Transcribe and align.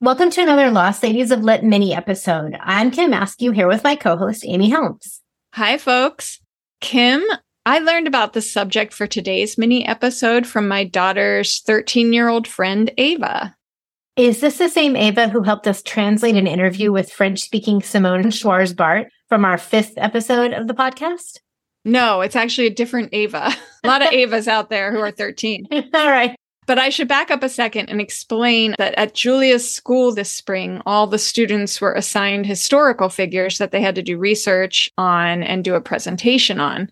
Welcome 0.00 0.30
to 0.30 0.42
another 0.42 0.70
Lost 0.70 1.02
Ladies 1.02 1.32
of 1.32 1.42
Lit 1.42 1.64
mini 1.64 1.92
episode. 1.92 2.56
I'm 2.60 2.92
Kim 2.92 3.12
Askew 3.12 3.50
here 3.50 3.66
with 3.66 3.82
my 3.82 3.96
co-host 3.96 4.44
Amy 4.46 4.68
Helms. 4.68 5.22
Hi, 5.54 5.76
folks. 5.76 6.38
Kim, 6.80 7.20
I 7.66 7.80
learned 7.80 8.06
about 8.06 8.32
the 8.32 8.40
subject 8.40 8.92
for 8.92 9.08
today's 9.08 9.58
mini 9.58 9.84
episode 9.84 10.46
from 10.46 10.68
my 10.68 10.84
daughter's 10.84 11.62
13 11.62 12.12
year 12.12 12.28
old 12.28 12.46
friend, 12.46 12.92
Ava. 12.96 13.56
Is 14.14 14.40
this 14.40 14.58
the 14.58 14.68
same 14.68 14.94
Ava 14.94 15.26
who 15.26 15.42
helped 15.42 15.66
us 15.66 15.82
translate 15.82 16.36
an 16.36 16.46
interview 16.46 16.92
with 16.92 17.10
French 17.10 17.40
speaking 17.40 17.82
Simone 17.82 18.26
Schwarzbart 18.26 19.06
from 19.28 19.44
our 19.44 19.58
fifth 19.58 19.94
episode 19.96 20.52
of 20.52 20.68
the 20.68 20.74
podcast? 20.74 21.40
No, 21.84 22.20
it's 22.20 22.36
actually 22.36 22.68
a 22.68 22.74
different 22.74 23.08
Ava. 23.12 23.52
a 23.82 23.88
lot 23.88 24.02
of 24.02 24.08
Avas 24.12 24.46
out 24.46 24.70
there 24.70 24.92
who 24.92 25.00
are 25.00 25.10
13. 25.10 25.66
All 25.72 26.08
right. 26.08 26.37
But 26.68 26.78
I 26.78 26.90
should 26.90 27.08
back 27.08 27.30
up 27.30 27.42
a 27.42 27.48
second 27.48 27.88
and 27.88 27.98
explain 27.98 28.74
that 28.76 28.94
at 28.98 29.14
Julia's 29.14 29.68
school 29.72 30.14
this 30.14 30.30
spring, 30.30 30.82
all 30.84 31.06
the 31.06 31.18
students 31.18 31.80
were 31.80 31.94
assigned 31.94 32.44
historical 32.44 33.08
figures 33.08 33.56
that 33.56 33.70
they 33.70 33.80
had 33.80 33.94
to 33.94 34.02
do 34.02 34.18
research 34.18 34.90
on 34.98 35.42
and 35.42 35.64
do 35.64 35.74
a 35.74 35.80
presentation 35.80 36.60
on. 36.60 36.90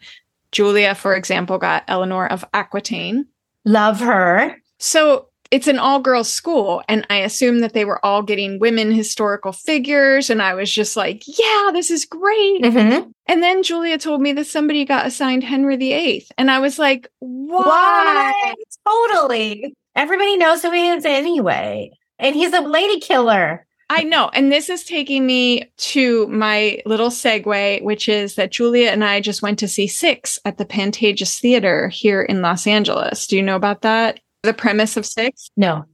Julia, 0.50 0.94
for 0.94 1.14
example, 1.14 1.58
got 1.58 1.84
Eleanor 1.88 2.26
of 2.26 2.42
Aquitaine. 2.54 3.26
Love 3.66 4.00
her. 4.00 4.56
So 4.78 5.28
it's 5.50 5.66
an 5.66 5.78
all 5.78 6.00
girls 6.00 6.32
school 6.32 6.82
and 6.88 7.06
i 7.10 7.16
assumed 7.16 7.62
that 7.62 7.72
they 7.72 7.84
were 7.84 8.04
all 8.04 8.22
getting 8.22 8.58
women 8.58 8.90
historical 8.92 9.52
figures 9.52 10.30
and 10.30 10.42
i 10.42 10.54
was 10.54 10.70
just 10.72 10.96
like 10.96 11.22
yeah 11.38 11.70
this 11.72 11.90
is 11.90 12.04
great 12.04 12.62
Mm-hmm. 12.62 13.10
and 13.26 13.42
then 13.42 13.62
julia 13.62 13.98
told 13.98 14.20
me 14.20 14.32
that 14.32 14.46
somebody 14.46 14.84
got 14.84 15.06
assigned 15.06 15.44
henry 15.44 15.76
viii 15.76 16.26
and 16.38 16.50
i 16.50 16.58
was 16.58 16.78
like 16.78 17.08
why, 17.20 17.62
Why? 17.64 18.54
Totally. 18.86 19.74
Everybody 19.94 20.36
knows 20.36 20.62
who 20.62 20.70
he 20.70 20.88
is 20.90 21.04
anyway. 21.04 21.90
And 22.18 22.34
he's 22.34 22.52
a 22.52 22.60
lady 22.60 23.00
killer. 23.00 23.66
i 23.88 24.02
know 24.02 24.28
and 24.32 24.50
this 24.50 24.68
is 24.68 24.84
taking 24.84 25.26
me 25.26 25.70
to 25.76 26.26
my 26.28 26.80
little 26.86 27.08
segue 27.10 27.82
which 27.82 28.08
is 28.08 28.34
that 28.34 28.50
julia 28.50 28.88
and 28.90 29.04
i 29.04 29.20
just 29.20 29.42
went 29.42 29.58
to 29.60 29.68
see 29.68 29.86
six 29.86 30.38
at 30.44 30.58
the 30.58 30.64
pantages 30.64 31.38
theater 31.38 31.88
here 31.88 32.22
in 32.22 32.42
los 32.42 32.66
angeles 32.66 33.26
do 33.28 33.36
you 33.36 33.42
know 33.42 33.54
about 33.56 33.82
that 33.82 34.18
the 34.42 34.54
premise 34.54 34.96
of 34.96 35.04
six 35.06 35.50
No. 35.56 35.84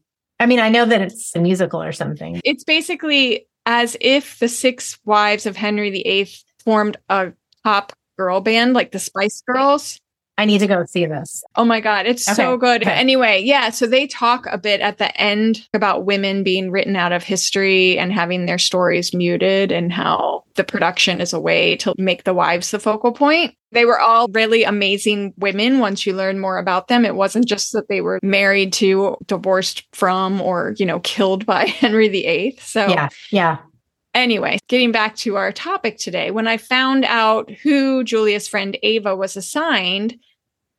I 0.40 0.46
mean, 0.46 0.58
I 0.58 0.70
know 0.70 0.84
that 0.84 1.00
it's 1.00 1.34
a 1.36 1.38
musical 1.38 1.80
or 1.80 1.92
something. 1.92 2.40
it's 2.44 2.64
basically 2.64 3.46
as 3.64 3.96
if 4.00 4.38
the 4.40 4.48
six 4.48 4.98
wives 5.04 5.46
of 5.46 5.56
Henry 5.56 5.90
VIII 5.90 6.28
formed 6.64 6.96
a 7.08 7.32
pop 7.62 7.92
girl 8.18 8.40
band 8.40 8.74
like 8.74 8.90
the 8.90 8.98
Spice 8.98 9.42
Girls. 9.46 10.00
I 10.42 10.44
need 10.44 10.58
to 10.58 10.66
go 10.66 10.84
see 10.86 11.06
this. 11.06 11.44
Oh 11.54 11.64
my 11.64 11.78
God, 11.78 12.04
it's 12.04 12.24
so 12.24 12.56
good. 12.56 12.82
okay. 12.82 12.90
Anyway, 12.90 13.40
yeah, 13.44 13.70
so 13.70 13.86
they 13.86 14.08
talk 14.08 14.44
a 14.50 14.58
bit 14.58 14.80
at 14.80 14.98
the 14.98 15.16
end 15.16 15.68
about 15.72 16.04
women 16.04 16.42
being 16.42 16.72
written 16.72 16.96
out 16.96 17.12
of 17.12 17.22
history 17.22 17.96
and 17.96 18.12
having 18.12 18.46
their 18.46 18.58
stories 18.58 19.14
muted 19.14 19.70
and 19.70 19.92
how 19.92 20.42
the 20.56 20.64
production 20.64 21.20
is 21.20 21.32
a 21.32 21.38
way 21.38 21.76
to 21.76 21.94
make 21.96 22.24
the 22.24 22.34
wives 22.34 22.72
the 22.72 22.80
focal 22.80 23.12
point. 23.12 23.54
They 23.70 23.84
were 23.84 24.00
all 24.00 24.26
really 24.32 24.64
amazing 24.64 25.32
women 25.36 25.78
once 25.78 26.04
you 26.04 26.12
learn 26.12 26.40
more 26.40 26.58
about 26.58 26.88
them. 26.88 27.04
It 27.04 27.14
wasn't 27.14 27.46
just 27.46 27.72
that 27.74 27.86
they 27.88 28.00
were 28.00 28.18
married 28.20 28.72
to, 28.74 29.16
divorced 29.26 29.84
from, 29.92 30.40
or, 30.40 30.74
you 30.76 30.84
know, 30.84 30.98
killed 30.98 31.46
by 31.46 31.66
Henry 31.66 32.08
VIII. 32.08 32.58
So 32.60 32.88
Yeah. 32.88 33.10
Yeah. 33.30 33.58
Anyway, 34.14 34.58
getting 34.68 34.92
back 34.92 35.16
to 35.16 35.36
our 35.36 35.52
topic 35.52 35.98
today, 35.98 36.30
when 36.30 36.46
I 36.46 36.58
found 36.58 37.04
out 37.06 37.50
who 37.50 38.04
Julia's 38.04 38.46
friend 38.46 38.76
Ava 38.82 39.16
was 39.16 39.36
assigned, 39.36 40.18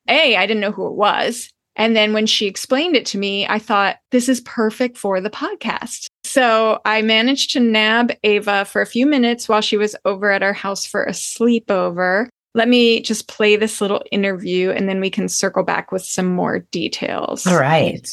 A, 0.08 0.36
I 0.36 0.46
didn't 0.46 0.62
know 0.62 0.72
who 0.72 0.88
it 0.88 0.94
was. 0.94 1.50
And 1.76 1.96
then 1.96 2.14
when 2.14 2.28
she 2.28 2.46
explained 2.46 2.96
it 2.96 3.06
to 3.08 3.18
me, 3.18 3.48
I 3.48 3.58
thought, 3.58 3.98
this 4.12 4.30
is 4.30 4.42
perfect 4.42 4.98
for 4.98 5.20
the 5.20 5.30
podcast. 5.30 6.06
So 6.24 6.80
I 6.86 7.02
managed 7.02 7.52
to 7.54 7.60
nab 7.60 8.12
Ava 8.24 8.66
for 8.66 8.82
a 8.82 8.86
few 8.86 9.06
minutes 9.06 9.50
while 9.50 9.62
she 9.62 9.78
was 9.78 9.96
over 10.06 10.32
at 10.32 10.44
our 10.44 10.54
house 10.54 10.86
for 10.86 11.04
a 11.04 11.12
sleepover. 11.12 12.28
Let 12.54 12.70
me 12.70 13.02
just 13.02 13.28
play 13.28 13.56
this 13.56 13.82
little 13.82 14.04
interview 14.12 14.70
and 14.70 14.88
then 14.88 15.00
we 15.00 15.10
can 15.10 15.28
circle 15.28 15.64
back 15.64 15.92
with 15.92 16.04
some 16.04 16.28
more 16.28 16.60
details. 16.60 17.48
All 17.48 17.60
right. 17.60 18.08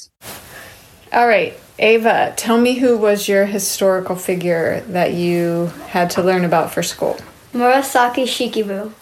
All 1.12 1.26
right, 1.26 1.58
Ava, 1.80 2.32
tell 2.36 2.58
me 2.58 2.74
who 2.74 2.96
was 2.96 3.28
your 3.28 3.44
historical 3.44 4.14
figure 4.14 4.80
that 4.88 5.12
you 5.12 5.66
had 5.88 6.08
to 6.10 6.22
learn 6.22 6.44
about 6.44 6.72
for 6.72 6.84
school? 6.84 7.18
Murasaki 7.52 8.24
Shikibu. 8.24 8.92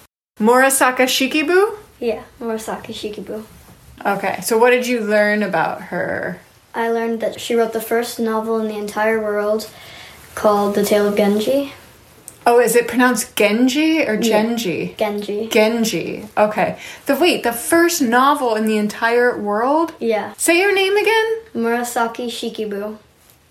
Murasaka 0.41 1.05
Shikibu? 1.05 1.78
Yeah, 2.01 2.23
Murasaki 2.41 2.93
Shikibu. 2.93 3.45
Okay, 4.05 4.41
so 4.43 4.57
what 4.59 4.71
did 4.71 4.87
you 4.87 5.01
learn 5.01 5.43
about 5.43 5.83
her? 5.83 6.41
I 6.75 6.91
learned 6.91 7.21
that 7.21 7.41
she 7.41 7.55
wrote 7.55 7.73
the 7.73 7.81
first 7.81 8.21
novel 8.21 8.59
in 8.61 8.69
the 8.69 8.77
entire 8.77 9.21
world 9.21 9.69
called 10.35 10.77
The 10.77 10.85
Tale 10.85 11.09
of 11.09 11.17
Genji. 11.17 11.73
Oh, 12.47 12.61
is 12.61 12.77
it 12.77 12.89
pronounced 12.89 13.37
Genji 13.37 14.03
or 14.07 14.17
Genji? 14.17 14.95
Genji. 14.97 15.49
Genji. 15.49 16.27
Okay. 16.37 16.79
The 17.05 17.17
wait, 17.17 17.43
the 17.43 17.53
first 17.53 18.01
novel 18.01 18.55
in 18.55 18.65
the 18.65 18.79
entire 18.79 19.39
world? 19.39 19.93
Yeah. 19.99 20.33
Say 20.39 20.59
your 20.59 20.75
name 20.75 20.97
again? 20.97 21.27
Murasaki 21.55 22.29
Shikibu. 22.29 22.97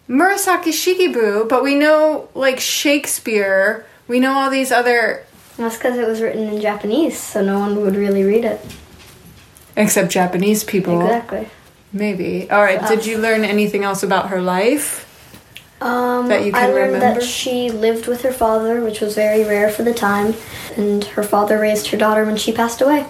Murasaki 0.09 0.71
Shikibu, 0.71 1.47
but 1.47 1.61
we 1.61 1.75
know 1.75 2.29
like 2.33 2.59
Shakespeare. 2.59 3.85
We 4.07 4.19
know 4.19 4.33
all 4.33 4.49
these 4.49 4.71
other 4.71 5.26
That's 5.57 5.75
because 5.77 5.97
it 5.97 6.07
was 6.07 6.21
written 6.21 6.47
in 6.47 6.61
Japanese, 6.61 7.19
so 7.19 7.41
no 7.43 7.59
one 7.59 7.81
would 7.81 7.95
really 7.95 8.23
read 8.23 8.45
it. 8.45 8.61
except 9.75 10.09
Japanese 10.11 10.63
people. 10.63 11.01
Exactly. 11.01 11.49
Maybe. 11.93 12.49
All 12.49 12.61
right. 12.63 12.81
So- 12.81 12.95
Did 12.95 13.05
you 13.05 13.17
learn 13.17 13.43
anything 13.45 13.83
else 13.83 14.01
about 14.03 14.29
her 14.29 14.41
life? 14.41 15.03
Um, 15.79 16.27
That 16.29 16.43
you 16.43 16.51
can 16.51 16.63
I 16.63 16.73
learned 16.73 16.93
remember? 16.93 17.19
that 17.19 17.23
she 17.23 17.69
lived 17.69 18.07
with 18.07 18.23
her 18.23 18.33
father, 18.33 18.81
which 18.81 18.99
was 19.01 19.13
very 19.13 19.43
rare 19.43 19.69
for 19.69 19.83
the 19.83 19.93
time, 19.93 20.33
and 20.75 21.03
her 21.03 21.21
father 21.21 21.59
raised 21.59 21.87
her 21.89 21.97
daughter 21.97 22.25
when 22.25 22.35
she 22.37 22.51
passed 22.51 22.81
away. 22.81 23.05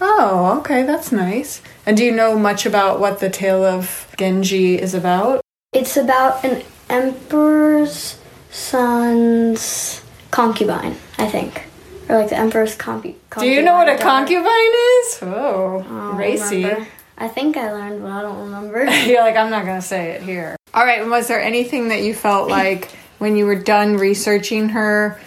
Oh, 0.00 0.58
okay, 0.58 0.82
that's 0.82 1.10
nice. 1.10 1.62
And 1.86 1.96
do 1.96 2.04
you 2.04 2.12
know 2.12 2.38
much 2.38 2.66
about 2.66 3.00
what 3.00 3.20
the 3.20 3.30
tale 3.30 3.64
of 3.64 4.06
Genji 4.18 4.78
is 4.78 4.92
about? 4.92 5.40
It's 5.72 5.96
about 5.96 6.44
an 6.44 6.62
emperor's 6.90 8.18
son's 8.50 10.02
concubine, 10.34 10.96
I 11.16 11.28
think. 11.28 11.62
Or 12.08 12.18
like 12.18 12.28
the 12.28 12.36
emperor's 12.36 12.76
concu- 12.76 13.14
concubine. 13.30 13.40
Do 13.40 13.46
you 13.46 13.62
know 13.62 13.74
what 13.74 13.88
a 13.88 13.92
daughter. 13.92 14.02
concubine 14.02 14.72
is? 14.98 15.18
Oh, 15.22 15.86
I 15.88 16.16
racy. 16.18 16.64
remember. 16.64 16.88
I 17.16 17.28
think 17.28 17.56
I 17.56 17.72
learned, 17.72 18.02
but 18.02 18.10
I 18.10 18.22
don't 18.22 18.38
remember. 18.40 18.84
You're 19.06 19.20
like, 19.22 19.36
I'm 19.36 19.48
not 19.48 19.64
going 19.64 19.80
to 19.80 19.86
say 19.86 20.10
it 20.10 20.22
here. 20.22 20.56
All 20.74 20.84
right, 20.84 21.00
and 21.00 21.10
was 21.10 21.28
there 21.28 21.40
anything 21.40 21.88
that 21.88 22.02
you 22.02 22.12
felt 22.14 22.50
like 22.50 22.90
when 23.18 23.36
you 23.36 23.46
were 23.46 23.54
done 23.54 23.96
researching 23.96 24.70
her, 24.70 25.20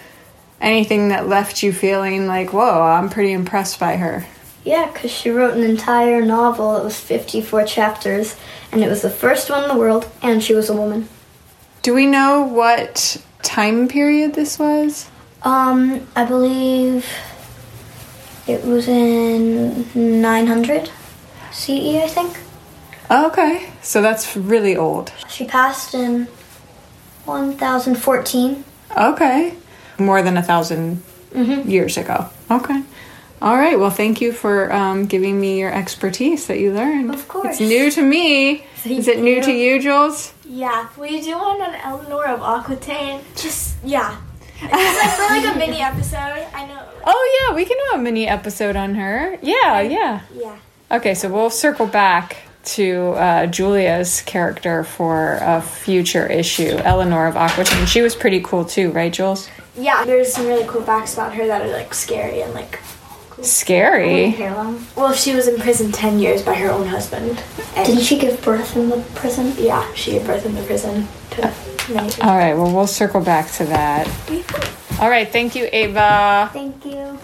anything 0.59 1.09
that 1.09 1.29
left 1.29 1.63
you 1.63 1.71
feeling 1.71 2.27
like, 2.27 2.51
whoa, 2.51 2.81
I'm 2.81 3.09
pretty 3.09 3.31
impressed 3.31 3.79
by 3.79 3.95
her? 3.95 4.25
yeah, 4.65 4.91
because 4.91 5.09
she 5.09 5.29
wrote 5.29 5.55
an 5.55 5.63
entire 5.63 6.21
novel. 6.21 6.75
It 6.75 6.83
was 6.83 6.99
54 6.99 7.63
chapters, 7.63 8.35
and 8.69 8.83
it 8.83 8.89
was 8.89 9.01
the 9.01 9.09
first 9.09 9.49
one 9.49 9.63
in 9.63 9.69
the 9.69 9.77
world, 9.77 10.09
and 10.21 10.43
she 10.43 10.53
was 10.53 10.69
a 10.69 10.75
woman. 10.75 11.07
Do 11.83 11.93
we 11.93 12.05
know 12.05 12.41
what 12.41 13.23
time 13.47 13.87
period 13.87 14.33
this 14.33 14.59
was? 14.59 15.09
Um, 15.43 16.05
I 16.15 16.25
believe 16.25 17.07
it 18.45 18.63
was 18.65 18.87
in 18.87 19.85
900 19.95 20.91
CE, 21.51 21.95
I 21.95 22.07
think. 22.07 22.37
Okay, 23.09 23.71
so 23.81 24.01
that's 24.01 24.35
really 24.35 24.75
old. 24.75 25.13
She 25.29 25.45
passed 25.45 25.93
in 25.93 26.27
1014. 27.25 28.65
Okay. 28.97 29.53
More 29.97 30.21
than 30.21 30.35
a 30.35 30.41
1000 30.41 31.01
years 31.65 31.97
ago. 31.97 32.29
Okay. 32.51 32.83
All 33.41 33.55
right. 33.55 33.79
Well, 33.79 33.91
thank 33.91 34.19
you 34.19 34.31
for 34.31 34.73
um, 34.73 35.05
giving 35.05 35.39
me 35.39 35.59
your 35.59 35.71
expertise 35.71 36.47
that 36.47 36.59
you 36.59 36.73
learned. 36.73 37.13
Of 37.13 37.27
course. 37.27 37.59
It's 37.59 37.69
new 37.69 37.91
to 37.91 38.01
me. 38.01 38.65
Thank 38.77 38.99
Is 38.99 39.07
it 39.07 39.19
new 39.19 39.41
to 39.41 39.51
you, 39.51 39.79
Jules? 39.79 40.33
Yeah, 40.47 40.87
we 40.97 41.21
do 41.21 41.37
one 41.37 41.61
on 41.61 41.75
Eleanor 41.75 42.25
of 42.25 42.41
Aquitaine. 42.41 43.21
Just 43.35 43.75
yeah, 43.83 44.17
it's 44.61 44.63
like 44.71 45.11
for 45.43 45.47
like 45.47 45.55
a 45.55 45.57
mini 45.59 45.81
episode. 45.91 46.47
I 46.53 46.65
know. 46.65 46.83
Oh, 47.05 47.47
yeah. 47.49 47.55
We 47.55 47.65
can 47.65 47.77
do 47.77 47.99
a 47.99 48.01
mini 48.01 48.27
episode 48.27 48.75
on 48.75 48.95
her. 48.95 49.37
Yeah, 49.41 49.81
yeah. 49.81 50.21
Yeah. 50.33 50.57
Okay. 50.91 51.13
So 51.13 51.29
we'll 51.29 51.49
circle 51.49 51.85
back 51.85 52.37
to 52.63 53.11
uh, 53.11 53.45
Julia's 53.47 54.21
character 54.21 54.83
for 54.83 55.37
a 55.41 55.61
future 55.61 56.27
issue, 56.27 56.77
Eleanor 56.83 57.27
of 57.27 57.35
Aquitaine. 57.35 57.85
She 57.85 58.01
was 58.01 58.15
pretty 58.15 58.41
cool 58.41 58.65
too, 58.65 58.91
right, 58.91 59.11
Jules? 59.11 59.49
Yeah, 59.77 60.03
there's 60.05 60.33
some 60.33 60.47
really 60.47 60.67
cool 60.67 60.81
facts 60.81 61.13
about 61.13 61.33
her 61.35 61.45
that 61.47 61.61
are 61.61 61.71
like 61.71 61.93
scary 61.93 62.41
and 62.41 62.53
like. 62.53 62.79
Scary. 63.41 64.29
Hair 64.31 64.55
long. 64.55 64.85
Well, 64.95 65.13
she 65.13 65.35
was 65.35 65.47
in 65.47 65.59
prison 65.59 65.91
ten 65.91 66.19
years 66.19 66.41
by 66.41 66.55
her 66.55 66.69
own 66.69 66.87
husband. 66.87 67.41
And 67.75 67.85
Didn't 67.85 68.03
she 68.03 68.17
give 68.17 68.41
birth 68.41 68.75
in 68.75 68.89
the 68.89 68.97
prison? 69.15 69.53
Yeah, 69.57 69.91
she 69.93 70.11
gave 70.13 70.25
birth 70.25 70.45
in 70.45 70.55
the 70.55 70.63
prison 70.63 71.07
to 71.31 71.47
uh, 71.47 71.53
many. 71.93 72.11
All 72.21 72.35
right. 72.37 72.53
Well, 72.53 72.73
we'll 72.73 72.87
circle 72.87 73.21
back 73.21 73.51
to 73.53 73.65
that. 73.65 74.07
All 74.99 75.09
right. 75.09 75.31
Thank 75.31 75.55
you, 75.55 75.69
Ava. 75.71 76.49
Thank 76.51 76.83
you. 76.85 77.19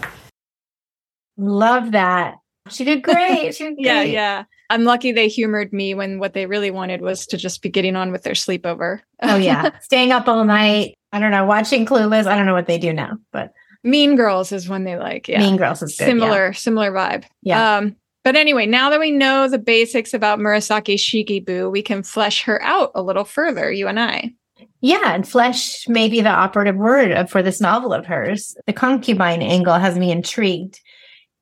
Love 1.37 1.91
that. 1.93 2.35
She 2.69 2.83
did 2.83 3.01
great. 3.01 3.55
She 3.55 3.63
did 3.63 3.75
great. 3.75 3.85
Yeah, 3.85 4.01
yeah. 4.03 4.43
I'm 4.69 4.83
lucky 4.83 5.11
they 5.11 5.27
humored 5.27 5.73
me 5.73 5.93
when 5.93 6.19
what 6.19 6.33
they 6.33 6.45
really 6.45 6.71
wanted 6.71 7.01
was 7.01 7.25
to 7.27 7.37
just 7.37 7.61
be 7.61 7.69
getting 7.69 7.95
on 7.95 8.11
with 8.11 8.23
their 8.23 8.33
sleepover. 8.33 9.01
oh 9.21 9.35
yeah, 9.35 9.71
staying 9.81 10.11
up 10.11 10.27
all 10.27 10.45
night. 10.45 10.95
I 11.11 11.19
don't 11.19 11.31
know, 11.31 11.45
watching 11.45 11.85
Clueless. 11.85 12.25
I 12.25 12.35
don't 12.35 12.45
know 12.45 12.53
what 12.55 12.65
they 12.67 12.79
do 12.79 12.91
now, 12.93 13.17
but 13.31 13.53
Mean 13.83 14.15
Girls 14.15 14.51
is 14.51 14.69
one 14.69 14.83
they 14.83 14.97
like. 14.97 15.27
Yeah, 15.27 15.39
Mean 15.39 15.57
Girls 15.57 15.81
is 15.81 15.97
good, 15.97 16.05
similar, 16.05 16.47
yeah. 16.47 16.51
similar 16.53 16.91
vibe. 16.91 17.25
Yeah. 17.41 17.77
Um, 17.77 17.95
but 18.23 18.35
anyway, 18.35 18.65
now 18.65 18.89
that 18.89 18.99
we 18.99 19.11
know 19.11 19.49
the 19.49 19.59
basics 19.59 20.13
about 20.13 20.39
Murasaki 20.39 20.95
Shikibu, 20.95 21.69
we 21.69 21.81
can 21.81 22.03
flesh 22.03 22.43
her 22.43 22.61
out 22.61 22.91
a 22.95 23.01
little 23.01 23.25
further. 23.25 23.71
You 23.71 23.87
and 23.87 23.99
I. 23.99 24.33
Yeah, 24.79 25.13
and 25.13 25.27
flesh 25.27 25.87
may 25.87 26.09
be 26.09 26.21
the 26.21 26.29
operative 26.29 26.75
word 26.75 27.29
for 27.29 27.41
this 27.41 27.61
novel 27.61 27.93
of 27.93 28.05
hers. 28.05 28.55
The 28.67 28.73
concubine 28.73 29.41
angle 29.41 29.75
has 29.75 29.97
me 29.97 30.11
intrigued. 30.11 30.79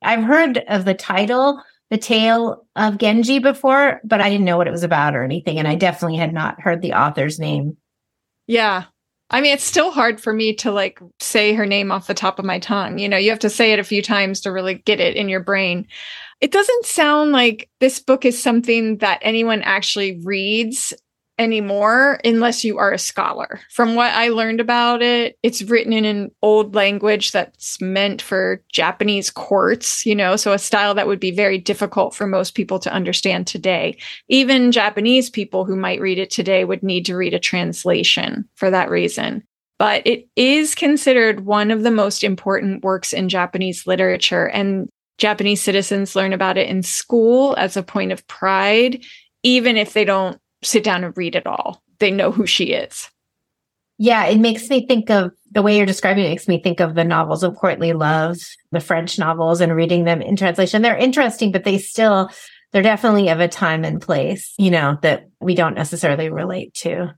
I've 0.01 0.23
heard 0.23 0.59
of 0.67 0.85
the 0.85 0.93
title, 0.93 1.61
The 1.89 1.97
Tale 1.97 2.65
of 2.75 2.97
Genji, 2.97 3.39
before, 3.39 3.99
but 4.03 4.21
I 4.21 4.29
didn't 4.29 4.45
know 4.45 4.57
what 4.57 4.67
it 4.67 4.71
was 4.71 4.83
about 4.83 5.15
or 5.15 5.23
anything. 5.23 5.59
And 5.59 5.67
I 5.67 5.75
definitely 5.75 6.17
had 6.17 6.33
not 6.33 6.61
heard 6.61 6.81
the 6.81 6.93
author's 6.93 7.39
name. 7.39 7.77
Yeah. 8.47 8.85
I 9.31 9.39
mean, 9.39 9.53
it's 9.53 9.63
still 9.63 9.91
hard 9.91 10.21
for 10.21 10.33
me 10.33 10.53
to 10.57 10.71
like 10.71 10.99
say 11.19 11.53
her 11.53 11.65
name 11.65 11.91
off 11.91 12.07
the 12.07 12.13
top 12.13 12.37
of 12.37 12.45
my 12.45 12.59
tongue. 12.59 12.99
You 12.99 13.07
know, 13.07 13.17
you 13.17 13.29
have 13.29 13.39
to 13.39 13.49
say 13.49 13.71
it 13.71 13.79
a 13.79 13.83
few 13.83 14.01
times 14.01 14.41
to 14.41 14.51
really 14.51 14.75
get 14.75 14.99
it 14.99 15.15
in 15.15 15.29
your 15.29 15.39
brain. 15.39 15.87
It 16.41 16.51
doesn't 16.51 16.85
sound 16.85 17.31
like 17.31 17.69
this 17.79 17.99
book 17.99 18.25
is 18.25 18.41
something 18.41 18.97
that 18.97 19.19
anyone 19.21 19.61
actually 19.61 20.19
reads 20.23 20.93
anymore 21.41 22.19
unless 22.23 22.63
you 22.63 22.77
are 22.77 22.91
a 22.91 22.99
scholar. 22.99 23.59
From 23.69 23.95
what 23.95 24.13
I 24.13 24.29
learned 24.29 24.61
about 24.61 25.01
it, 25.01 25.37
it's 25.43 25.63
written 25.63 25.91
in 25.91 26.05
an 26.05 26.31
old 26.41 26.75
language 26.75 27.31
that's 27.31 27.81
meant 27.81 28.21
for 28.21 28.63
Japanese 28.71 29.29
courts, 29.29 30.05
you 30.05 30.15
know, 30.15 30.35
so 30.35 30.53
a 30.53 30.59
style 30.59 30.93
that 30.93 31.07
would 31.07 31.19
be 31.19 31.31
very 31.31 31.57
difficult 31.57 32.13
for 32.13 32.27
most 32.27 32.55
people 32.55 32.79
to 32.79 32.93
understand 32.93 33.47
today. 33.47 33.97
Even 34.29 34.71
Japanese 34.71 35.29
people 35.29 35.65
who 35.65 35.75
might 35.75 35.99
read 35.99 36.19
it 36.19 36.29
today 36.29 36.63
would 36.63 36.83
need 36.83 37.05
to 37.07 37.15
read 37.15 37.33
a 37.33 37.39
translation 37.39 38.47
for 38.55 38.69
that 38.69 38.89
reason. 38.89 39.43
But 39.79 40.05
it 40.05 40.27
is 40.35 40.75
considered 40.75 41.45
one 41.45 41.71
of 41.71 41.81
the 41.81 41.91
most 41.91 42.23
important 42.23 42.83
works 42.83 43.13
in 43.13 43.29
Japanese 43.29 43.87
literature. 43.87 44.47
And 44.47 44.89
Japanese 45.17 45.61
citizens 45.61 46.15
learn 46.15 46.33
about 46.33 46.57
it 46.57 46.69
in 46.69 46.83
school 46.83 47.55
as 47.57 47.77
a 47.77 47.83
point 47.83 48.11
of 48.11 48.25
pride, 48.27 49.03
even 49.43 49.77
if 49.77 49.93
they 49.93 50.05
don't 50.05 50.40
sit 50.63 50.83
down 50.83 51.03
and 51.03 51.15
read 51.17 51.35
it 51.35 51.47
all. 51.47 51.83
They 51.99 52.11
know 52.11 52.31
who 52.31 52.45
she 52.45 52.65
is. 52.65 53.09
Yeah, 53.97 54.25
it 54.25 54.39
makes 54.39 54.69
me 54.69 54.87
think 54.87 55.11
of 55.11 55.31
the 55.51 55.61
way 55.61 55.77
you're 55.77 55.85
describing 55.85 56.25
it 56.25 56.29
makes 56.29 56.47
me 56.47 56.61
think 56.61 56.79
of 56.79 56.95
the 56.95 57.03
novels 57.03 57.43
of 57.43 57.55
courtly 57.55 57.93
love, 57.93 58.37
the 58.71 58.79
French 58.79 59.19
novels, 59.19 59.61
and 59.61 59.75
reading 59.75 60.05
them 60.05 60.21
in 60.21 60.35
translation. 60.35 60.81
They're 60.81 60.97
interesting, 60.97 61.51
but 61.51 61.65
they 61.65 61.77
still, 61.77 62.31
they're 62.71 62.81
definitely 62.81 63.29
of 63.29 63.39
a 63.39 63.47
time 63.47 63.83
and 63.83 64.01
place, 64.01 64.53
you 64.57 64.71
know, 64.71 64.97
that 65.03 65.29
we 65.39 65.53
don't 65.53 65.75
necessarily 65.75 66.29
relate 66.29 66.73
to. 66.75 67.13